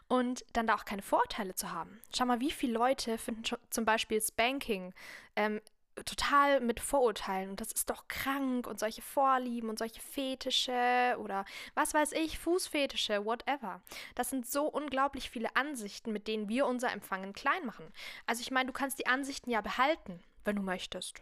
Und 0.07 0.43
dann 0.53 0.67
da 0.67 0.75
auch 0.75 0.85
keine 0.85 1.01
Vorurteile 1.01 1.53
zu 1.53 1.71
haben. 1.71 2.01
Schau 2.15 2.25
mal, 2.25 2.39
wie 2.39 2.51
viele 2.51 2.73
Leute 2.73 3.17
finden 3.17 3.43
zum 3.69 3.85
Beispiel 3.85 4.21
Spanking 4.21 4.93
ähm, 5.35 5.61
total 6.05 6.61
mit 6.61 6.79
Vorurteilen 6.79 7.51
und 7.51 7.61
das 7.61 7.71
ist 7.71 7.89
doch 7.89 8.07
krank 8.07 8.67
und 8.67 8.79
solche 8.79 9.01
Vorlieben 9.01 9.69
und 9.69 9.77
solche 9.77 10.01
Fetische 10.01 11.15
oder 11.19 11.45
was 11.73 11.93
weiß 11.93 12.13
ich, 12.13 12.39
Fußfetische, 12.39 13.25
whatever. 13.25 13.81
Das 14.15 14.29
sind 14.29 14.45
so 14.45 14.65
unglaublich 14.65 15.29
viele 15.29 15.55
Ansichten, 15.55 16.13
mit 16.13 16.27
denen 16.27 16.49
wir 16.49 16.65
unser 16.65 16.91
Empfangen 16.91 17.33
klein 17.33 17.65
machen. 17.65 17.91
Also 18.25 18.41
ich 18.41 18.51
meine, 18.51 18.67
du 18.67 18.73
kannst 18.73 18.99
die 18.99 19.07
Ansichten 19.07 19.49
ja 19.49 19.61
behalten, 19.61 20.23
wenn 20.45 20.55
du 20.55 20.61
möchtest. 20.61 21.21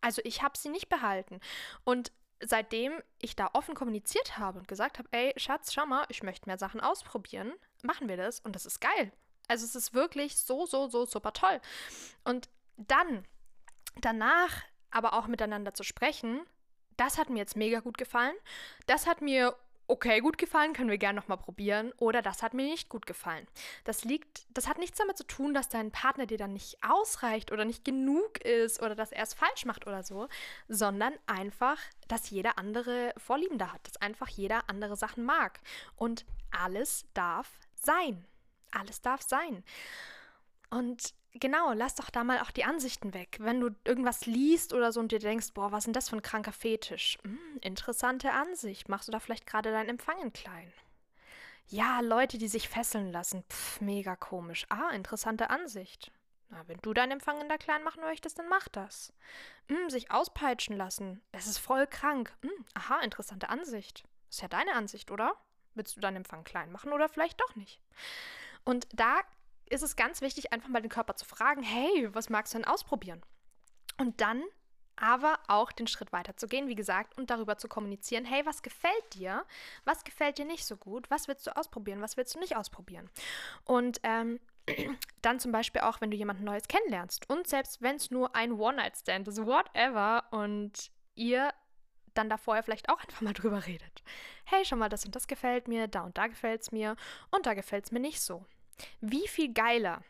Also 0.00 0.20
ich 0.24 0.42
habe 0.42 0.58
sie 0.58 0.68
nicht 0.68 0.88
behalten 0.88 1.40
und 1.84 2.12
seitdem 2.40 3.02
ich 3.18 3.34
da 3.34 3.50
offen 3.54 3.74
kommuniziert 3.74 4.38
habe 4.38 4.58
und 4.58 4.68
gesagt 4.68 4.98
habe, 4.98 5.08
ey, 5.12 5.32
Schatz, 5.36 5.72
schau 5.72 5.86
mal, 5.86 6.04
ich 6.08 6.22
möchte 6.22 6.48
mehr 6.48 6.58
Sachen 6.58 6.80
ausprobieren, 6.80 7.52
machen 7.82 8.08
wir 8.08 8.16
das 8.16 8.40
und 8.40 8.54
das 8.54 8.66
ist 8.66 8.80
geil. 8.80 9.12
Also 9.48 9.64
es 9.64 9.74
ist 9.74 9.94
wirklich 9.94 10.36
so, 10.36 10.66
so, 10.66 10.88
so 10.88 11.06
super 11.06 11.32
toll. 11.32 11.60
Und 12.24 12.48
dann, 12.76 13.26
danach 14.00 14.62
aber 14.90 15.14
auch 15.14 15.26
miteinander 15.26 15.74
zu 15.74 15.82
sprechen, 15.82 16.40
das 16.96 17.18
hat 17.18 17.28
mir 17.28 17.38
jetzt 17.38 17.56
mega 17.56 17.80
gut 17.80 17.98
gefallen. 17.98 18.34
Das 18.86 19.06
hat 19.06 19.20
mir 19.20 19.54
okay 19.88 20.20
gut 20.20 20.38
gefallen, 20.38 20.72
können 20.72 20.90
wir 20.90 20.98
gerne 20.98 21.18
nochmal 21.18 21.38
probieren. 21.38 21.92
Oder 21.98 22.22
das 22.22 22.42
hat 22.42 22.54
mir 22.54 22.64
nicht 22.64 22.88
gut 22.88 23.06
gefallen. 23.06 23.46
Das 23.84 24.04
liegt, 24.04 24.46
das 24.50 24.68
hat 24.68 24.78
nichts 24.78 24.98
damit 24.98 25.16
zu 25.16 25.24
tun, 25.24 25.54
dass 25.54 25.68
dein 25.68 25.92
Partner 25.92 26.26
dir 26.26 26.38
dann 26.38 26.52
nicht 26.52 26.78
ausreicht 26.82 27.52
oder 27.52 27.64
nicht 27.64 27.84
genug 27.84 28.38
ist 28.44 28.82
oder 28.82 28.94
dass 28.94 29.12
er 29.12 29.22
es 29.22 29.34
falsch 29.34 29.64
macht 29.64 29.86
oder 29.86 30.02
so, 30.02 30.28
sondern 30.68 31.12
einfach, 31.26 31.78
dass 32.08 32.30
jeder 32.30 32.58
andere 32.58 33.12
Vorlieben 33.16 33.58
da 33.58 33.72
hat, 33.72 33.86
dass 33.86 34.00
einfach 34.00 34.28
jeder 34.28 34.68
andere 34.68 34.96
Sachen 34.96 35.24
mag. 35.24 35.60
Und 35.96 36.24
alles 36.50 37.06
darf 37.14 37.48
sein. 37.74 38.24
Alles 38.72 39.00
darf 39.00 39.22
sein. 39.22 39.62
Und 40.70 41.14
genau, 41.32 41.72
lass 41.72 41.94
doch 41.94 42.10
da 42.10 42.24
mal 42.24 42.40
auch 42.40 42.50
die 42.50 42.64
Ansichten 42.64 43.14
weg. 43.14 43.36
Wenn 43.40 43.60
du 43.60 43.70
irgendwas 43.84 44.26
liest 44.26 44.72
oder 44.72 44.92
so 44.92 45.00
und 45.00 45.12
dir 45.12 45.18
denkst, 45.18 45.52
boah, 45.54 45.72
was 45.72 45.80
ist 45.80 45.86
denn 45.86 45.92
das 45.92 46.08
für 46.08 46.16
ein 46.16 46.22
kranker 46.22 46.52
Fetisch? 46.52 47.18
Hm, 47.22 47.38
interessante 47.60 48.32
Ansicht. 48.32 48.88
Machst 48.88 49.08
du 49.08 49.12
da 49.12 49.20
vielleicht 49.20 49.46
gerade 49.46 49.70
deinen 49.70 49.90
Empfangen 49.90 50.32
klein? 50.32 50.72
Ja, 51.68 52.00
Leute, 52.00 52.38
die 52.38 52.48
sich 52.48 52.68
fesseln 52.68 53.10
lassen. 53.10 53.42
Pff, 53.50 53.80
mega 53.80 54.14
komisch. 54.14 54.66
Ah, 54.68 54.90
interessante 54.90 55.50
Ansicht. 55.50 56.12
Na, 56.48 56.66
wenn 56.68 56.78
du 56.82 56.94
deinen 56.94 57.12
Empfang 57.12 57.48
da 57.48 57.56
klein 57.58 57.82
machen 57.82 58.02
möchtest, 58.02 58.38
dann 58.38 58.48
mach 58.48 58.68
das. 58.68 59.12
Hm, 59.68 59.90
sich 59.90 60.10
auspeitschen 60.12 60.76
lassen. 60.76 61.22
Es 61.32 61.46
ist 61.46 61.58
voll 61.58 61.86
krank. 61.88 62.36
Hm, 62.42 62.64
aha, 62.74 63.00
interessante 63.00 63.48
Ansicht. 63.48 64.04
Ist 64.30 64.42
ja 64.42 64.48
deine 64.48 64.74
Ansicht, 64.74 65.10
oder? 65.10 65.34
Willst 65.74 65.96
du 65.96 66.00
deinen 66.00 66.16
Empfang 66.16 66.44
klein 66.44 66.70
machen 66.70 66.92
oder 66.92 67.08
vielleicht 67.08 67.40
doch 67.40 67.56
nicht? 67.56 67.80
Und 68.64 68.86
da 68.92 69.20
ist 69.68 69.82
es 69.82 69.96
ganz 69.96 70.20
wichtig, 70.20 70.52
einfach 70.52 70.68
mal 70.68 70.82
den 70.82 70.90
Körper 70.90 71.16
zu 71.16 71.24
fragen, 71.24 71.62
hey, 71.62 72.08
was 72.12 72.30
magst 72.30 72.54
du 72.54 72.58
denn 72.58 72.66
ausprobieren? 72.66 73.22
Und 73.98 74.20
dann 74.20 74.42
aber 74.96 75.38
auch 75.46 75.72
den 75.72 75.86
Schritt 75.86 76.12
weiter 76.12 76.36
zu 76.36 76.48
gehen, 76.48 76.68
wie 76.68 76.74
gesagt, 76.74 77.18
und 77.18 77.30
darüber 77.30 77.58
zu 77.58 77.68
kommunizieren, 77.68 78.24
hey, 78.24 78.44
was 78.46 78.62
gefällt 78.62 79.14
dir? 79.14 79.44
Was 79.84 80.04
gefällt 80.04 80.38
dir 80.38 80.46
nicht 80.46 80.64
so 80.64 80.76
gut? 80.76 81.10
Was 81.10 81.28
willst 81.28 81.46
du 81.46 81.56
ausprobieren? 81.56 82.00
Was 82.00 82.16
willst 82.16 82.34
du 82.34 82.38
nicht 82.38 82.56
ausprobieren? 82.56 83.10
Und 83.64 84.00
ähm, 84.02 84.40
dann 85.22 85.38
zum 85.38 85.52
Beispiel 85.52 85.82
auch, 85.82 86.00
wenn 86.00 86.10
du 86.10 86.16
jemanden 86.16 86.44
Neues 86.44 86.66
kennenlernst 86.68 87.28
und 87.28 87.46
selbst 87.46 87.82
wenn 87.82 87.96
es 87.96 88.10
nur 88.10 88.34
ein 88.34 88.52
One-Night-Stand 88.52 89.28
ist, 89.28 89.44
whatever, 89.44 90.24
und 90.30 90.90
ihr 91.14 91.52
dann 92.14 92.30
da 92.30 92.38
vorher 92.38 92.62
vielleicht 92.62 92.88
auch 92.88 93.00
einfach 93.00 93.20
mal 93.20 93.32
drüber 93.34 93.66
redet. 93.66 94.02
Hey, 94.44 94.64
schon 94.64 94.78
mal, 94.78 94.88
das 94.88 95.04
und 95.04 95.14
das 95.14 95.26
gefällt 95.26 95.68
mir, 95.68 95.88
da 95.88 96.02
und 96.02 96.16
da 96.16 96.26
gefällt 96.26 96.62
es 96.62 96.72
mir 96.72 96.96
und 97.30 97.44
da 97.46 97.54
gefällt 97.54 97.84
es 97.84 97.92
mir 97.92 98.00
nicht 98.00 98.20
so. 98.20 98.46
Wie 99.00 99.26
viel 99.28 99.52
geiler 99.52 100.02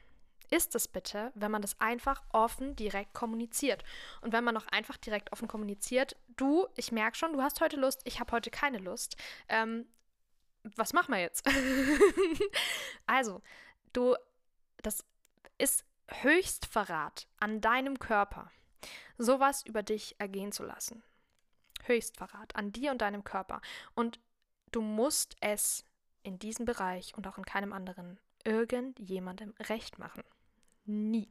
ist 0.51 0.75
es 0.75 0.89
bitte, 0.89 1.33
wenn 1.35 1.51
man 1.51 1.63
das 1.63 1.81
einfach 1.81 2.23
offen 2.33 2.77
direkt 2.77 3.15
kommuniziert? 3.15 3.85
Und 4.21 4.33
wenn 4.33 4.45
man 4.45 4.57
auch 4.57 4.67
einfach 4.69 4.97
direkt 4.97 5.33
offen 5.33 5.49
kommuniziert, 5.49 6.17
du, 6.37 6.67
ich 6.77 6.93
merke 6.93 7.17
schon, 7.17 7.33
du 7.33 7.43
hast 7.43 7.61
heute 7.61 7.77
Lust, 7.77 8.01
ich 8.05 8.21
habe 8.21 8.33
heute 8.33 8.51
keine 8.51 8.79
Lust. 8.79 9.17
Ähm, 9.49 9.87
was 10.77 10.93
machen 10.93 11.13
wir 11.13 11.21
jetzt? 11.21 11.49
also, 13.07 13.43
du, 13.93 14.17
das 14.83 15.05
ist 15.59 15.85
Höchstverrat 16.09 17.27
an 17.41 17.61
deinem 17.61 17.99
Körper, 17.99 18.51
sowas 19.19 19.65
über 19.67 19.83
dich 19.83 20.15
ergehen 20.19 20.53
zu 20.53 20.65
lassen. 20.65 21.03
Höchstverrat 21.85 22.55
an 22.55 22.73
dir 22.73 22.91
und 22.93 23.03
deinem 23.03 23.25
Körper. 23.25 23.61
Und 23.95 24.21
du 24.73 24.83
musst 24.83 25.37
es 25.41 25.85
in 26.23 26.39
diesem 26.39 26.65
Bereich 26.65 27.15
und 27.17 27.27
auch 27.27 27.39
in 27.39 27.45
keinem 27.45 27.73
anderen 27.73 28.19
irgendjemandem 28.47 29.55
recht 29.61 29.99
machen. 29.99 30.23
Nie. 30.85 31.29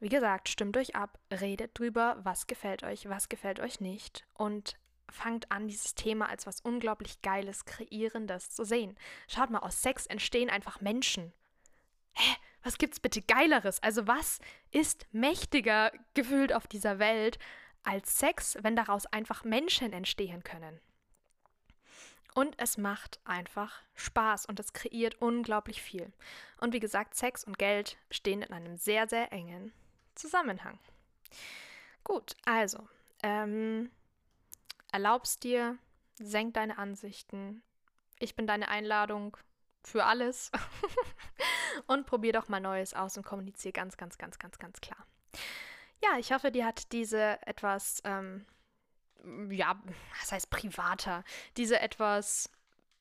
Wie 0.00 0.08
gesagt, 0.08 0.48
stimmt 0.48 0.76
euch 0.76 0.94
ab, 0.94 1.18
redet 1.30 1.78
drüber, 1.78 2.18
was 2.22 2.46
gefällt 2.46 2.82
euch, 2.82 3.08
was 3.08 3.28
gefällt 3.28 3.60
euch 3.60 3.80
nicht 3.80 4.26
und 4.34 4.76
fangt 5.10 5.50
an, 5.52 5.68
dieses 5.68 5.94
Thema 5.94 6.28
als 6.28 6.46
was 6.46 6.60
unglaublich 6.60 7.22
Geiles, 7.22 7.64
Kreierendes 7.64 8.50
zu 8.50 8.64
sehen. 8.64 8.96
Schaut 9.28 9.50
mal, 9.50 9.60
aus 9.60 9.82
Sex 9.82 10.06
entstehen 10.06 10.50
einfach 10.50 10.80
Menschen. 10.80 11.32
Hä? 12.12 12.36
Was 12.62 12.78
gibt's 12.78 12.98
bitte 12.98 13.22
Geileres? 13.22 13.80
Also, 13.82 14.06
was 14.08 14.40
ist 14.72 15.06
mächtiger 15.12 15.92
gefühlt 16.14 16.52
auf 16.52 16.66
dieser 16.66 16.98
Welt 16.98 17.38
als 17.84 18.18
Sex, 18.18 18.58
wenn 18.62 18.74
daraus 18.74 19.06
einfach 19.06 19.44
Menschen 19.44 19.92
entstehen 19.92 20.42
können? 20.42 20.80
Und 22.36 22.54
es 22.58 22.76
macht 22.76 23.18
einfach 23.24 23.80
Spaß 23.94 24.44
und 24.44 24.60
es 24.60 24.74
kreiert 24.74 25.14
unglaublich 25.22 25.80
viel. 25.80 26.12
Und 26.60 26.74
wie 26.74 26.80
gesagt, 26.80 27.14
Sex 27.14 27.44
und 27.44 27.58
Geld 27.58 27.96
stehen 28.10 28.42
in 28.42 28.52
einem 28.52 28.76
sehr, 28.76 29.08
sehr 29.08 29.32
engen 29.32 29.72
Zusammenhang. 30.14 30.78
Gut, 32.04 32.36
also, 32.44 32.86
ähm, 33.22 33.90
erlaubst 34.92 35.44
dir, 35.44 35.78
senk 36.18 36.52
deine 36.52 36.76
Ansichten. 36.76 37.62
Ich 38.18 38.36
bin 38.36 38.46
deine 38.46 38.68
Einladung 38.68 39.38
für 39.82 40.04
alles. 40.04 40.52
und 41.86 42.04
probier 42.04 42.34
doch 42.34 42.48
mal 42.48 42.60
Neues 42.60 42.92
aus 42.92 43.16
und 43.16 43.24
kommuniziere 43.24 43.72
ganz, 43.72 43.96
ganz, 43.96 44.18
ganz, 44.18 44.38
ganz, 44.38 44.58
ganz 44.58 44.82
klar. 44.82 45.06
Ja, 46.04 46.18
ich 46.18 46.34
hoffe, 46.34 46.50
dir 46.50 46.66
hat 46.66 46.92
diese 46.92 47.40
etwas 47.46 48.02
ähm, 48.04 48.44
ja, 49.50 49.80
was 50.20 50.32
heißt 50.32 50.50
privater, 50.50 51.24
diese 51.56 51.80
etwas 51.80 52.50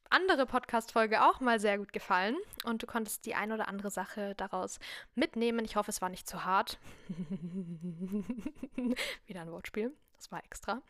andere 0.09 0.45
Podcast-Folge 0.45 1.23
auch 1.23 1.39
mal 1.39 1.59
sehr 1.59 1.77
gut 1.77 1.91
gefallen 1.91 2.37
und 2.63 2.83
du 2.83 2.87
konntest 2.87 3.25
die 3.25 3.35
ein 3.35 3.51
oder 3.51 3.67
andere 3.67 3.89
Sache 3.89 4.35
daraus 4.35 4.79
mitnehmen. 5.15 5.65
Ich 5.65 5.75
hoffe, 5.75 5.91
es 5.91 6.01
war 6.01 6.09
nicht 6.09 6.27
zu 6.27 6.45
hart. 6.45 6.77
Wieder 9.25 9.41
ein 9.41 9.51
Wortspiel, 9.51 9.91
das 10.15 10.31
war 10.31 10.43
extra. 10.43 10.81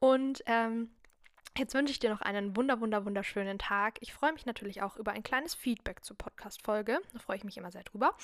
Und 0.00 0.42
ähm, 0.46 0.90
Jetzt 1.58 1.72
wünsche 1.72 1.90
ich 1.90 1.98
dir 1.98 2.10
noch 2.10 2.20
einen 2.20 2.54
wunder, 2.54 2.80
wunder, 2.80 3.06
wunderschönen 3.06 3.58
Tag. 3.58 3.96
Ich 4.00 4.12
freue 4.12 4.34
mich 4.34 4.44
natürlich 4.44 4.82
auch 4.82 4.98
über 4.98 5.12
ein 5.12 5.22
kleines 5.22 5.54
Feedback 5.54 6.04
zur 6.04 6.18
Podcast-Folge. 6.18 7.00
Da 7.14 7.18
freue 7.18 7.38
ich 7.38 7.44
mich 7.44 7.56
immer 7.56 7.70
sehr 7.70 7.82
drüber. 7.82 8.14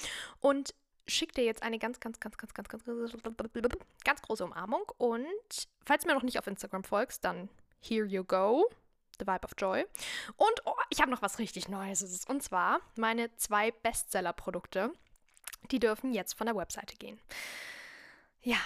Und 0.41 0.75
schicke 1.07 1.35
dir 1.35 1.45
jetzt 1.45 1.63
eine 1.63 1.79
ganz, 1.79 2.01
ganz, 2.01 2.21
ganz, 2.21 2.37
ganz, 2.37 2.55
ganz, 2.55 2.69
ganz, 2.69 2.85
ganz 4.05 4.23
große 4.23 4.45
Umarmung. 4.45 4.85
Und 4.99 5.27
falls 5.85 6.03
du 6.03 6.09
mir 6.09 6.15
noch 6.15 6.23
nicht 6.23 6.39
auf 6.39 6.47
Instagram 6.47 6.85
folgst, 6.85 7.25
dann 7.25 7.49
here 7.81 8.07
you 8.07 8.25
go. 8.25 8.69
The 9.19 9.27
Vibe 9.27 9.45
of 9.45 9.53
Joy. 9.59 9.85
Und 10.37 10.63
oh, 10.65 10.75
ich 10.89 11.01
habe 11.01 11.11
noch 11.11 11.23
was 11.23 11.39
richtig 11.39 11.69
Neues. 11.69 12.25
Und 12.27 12.43
zwar 12.43 12.81
meine 12.97 13.35
zwei 13.37 13.71
Bestseller-Produkte. 13.71 14.93
Die 15.71 15.79
dürfen 15.79 16.13
jetzt 16.13 16.33
von 16.35 16.47
der 16.47 16.57
Webseite 16.57 16.97
gehen. 16.97 17.21
Ja, 18.43 18.57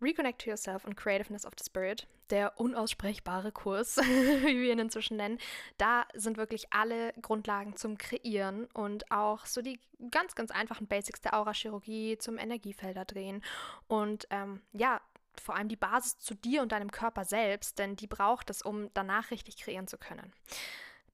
Reconnect 0.00 0.42
to 0.42 0.50
Yourself 0.50 0.84
und 0.84 0.96
Creativeness 0.96 1.46
of 1.46 1.54
the 1.58 1.64
Spirit, 1.64 2.06
der 2.30 2.60
unaussprechbare 2.60 3.52
Kurs, 3.52 3.96
wie 3.98 4.60
wir 4.60 4.72
ihn 4.72 4.78
inzwischen 4.78 5.16
nennen, 5.16 5.38
da 5.78 6.06
sind 6.14 6.36
wirklich 6.36 6.72
alle 6.72 7.12
Grundlagen 7.22 7.76
zum 7.76 7.96
Kreieren 7.96 8.66
und 8.74 9.10
auch 9.10 9.46
so 9.46 9.62
die 9.62 9.80
ganz, 10.10 10.34
ganz 10.34 10.50
einfachen 10.50 10.86
Basics 10.86 11.20
der 11.20 11.34
Aura-Chirurgie 11.34 12.18
zum 12.18 12.38
Energiefelder 12.38 13.04
drehen. 13.04 13.42
Und 13.88 14.26
ähm, 14.30 14.62
ja, 14.72 15.00
vor 15.40 15.54
allem 15.56 15.68
die 15.68 15.76
Basis 15.76 16.18
zu 16.18 16.34
dir 16.34 16.62
und 16.62 16.72
deinem 16.72 16.90
Körper 16.90 17.24
selbst, 17.24 17.78
denn 17.78 17.96
die 17.96 18.06
braucht 18.06 18.50
es, 18.50 18.62
um 18.62 18.90
danach 18.94 19.30
richtig 19.30 19.56
kreieren 19.58 19.86
zu 19.86 19.98
können. 19.98 20.32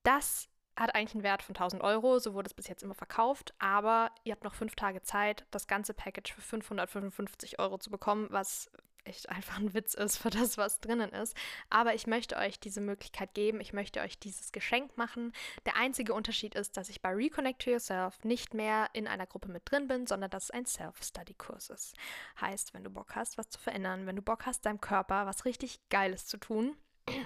Das 0.02 0.48
hat 0.76 0.94
eigentlich 0.94 1.14
einen 1.14 1.22
Wert 1.22 1.42
von 1.42 1.54
1000 1.54 1.82
Euro, 1.82 2.18
so 2.18 2.34
wurde 2.34 2.46
es 2.46 2.54
bis 2.54 2.68
jetzt 2.68 2.82
immer 2.82 2.94
verkauft, 2.94 3.54
aber 3.58 4.10
ihr 4.24 4.32
habt 4.32 4.44
noch 4.44 4.54
fünf 4.54 4.74
Tage 4.74 5.02
Zeit, 5.02 5.44
das 5.50 5.66
ganze 5.66 5.94
Package 5.94 6.32
für 6.34 6.40
555 6.40 7.58
Euro 7.58 7.78
zu 7.78 7.90
bekommen, 7.90 8.28
was 8.30 8.70
echt 9.04 9.28
einfach 9.28 9.58
ein 9.58 9.74
Witz 9.74 9.94
ist 9.94 10.18
für 10.18 10.30
das, 10.30 10.58
was 10.58 10.80
drinnen 10.80 11.10
ist. 11.10 11.36
Aber 11.70 11.94
ich 11.94 12.06
möchte 12.06 12.36
euch 12.36 12.60
diese 12.60 12.80
Möglichkeit 12.80 13.34
geben, 13.34 13.60
ich 13.60 13.72
möchte 13.72 14.00
euch 14.00 14.18
dieses 14.18 14.52
Geschenk 14.52 14.96
machen. 14.96 15.32
Der 15.66 15.76
einzige 15.76 16.14
Unterschied 16.14 16.54
ist, 16.54 16.76
dass 16.76 16.88
ich 16.88 17.02
bei 17.02 17.10
Reconnect 17.10 17.62
to 17.62 17.70
Yourself 17.70 18.22
nicht 18.24 18.54
mehr 18.54 18.88
in 18.92 19.06
einer 19.06 19.26
Gruppe 19.26 19.48
mit 19.48 19.62
drin 19.70 19.88
bin, 19.88 20.06
sondern 20.06 20.30
dass 20.30 20.44
es 20.44 20.50
ein 20.50 20.66
Self-Study-Kurs 20.66 21.70
ist. 21.70 21.94
Heißt, 22.40 22.74
wenn 22.74 22.84
du 22.84 22.90
Bock 22.90 23.14
hast, 23.14 23.38
was 23.38 23.50
zu 23.50 23.58
verändern, 23.58 24.06
wenn 24.06 24.16
du 24.16 24.22
Bock 24.22 24.46
hast, 24.46 24.66
deinem 24.66 24.80
Körper 24.80 25.26
was 25.26 25.44
richtig 25.44 25.80
Geiles 25.88 26.26
zu 26.26 26.36
tun, 26.36 26.76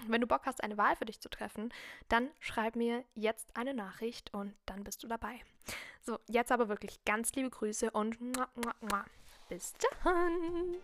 wenn 0.07 0.21
du 0.21 0.27
Bock 0.27 0.43
hast, 0.47 0.63
eine 0.63 0.77
Wahl 0.77 0.97
für 0.97 1.05
dich 1.05 1.21
zu 1.21 1.29
treffen, 1.29 1.73
dann 2.09 2.31
schreib 2.41 2.77
mir 2.77 3.05
jetzt 3.15 3.57
eine 3.57 3.75
Nachricht 3.75 4.33
und 4.33 4.55
dann 4.67 4.85
bist 4.85 5.03
du 5.03 5.09
dabei. 5.09 5.41
So, 6.03 6.19
jetzt 6.29 6.53
aber 6.53 6.69
wirklich 6.69 7.05
ganz 7.05 7.33
liebe 7.35 7.51
Grüße 7.51 7.91
und 7.91 8.19
bis 9.49 9.75
dann. 10.03 10.77